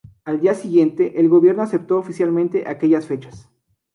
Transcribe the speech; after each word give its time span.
Al 0.25 0.41
día 0.41 0.55
siguiente, 0.55 1.19
el 1.19 1.29
gobierno 1.29 1.61
aceptó 1.61 1.99
oficialmente 1.99 2.67
aquellas 2.67 3.05
fechas. 3.05 3.51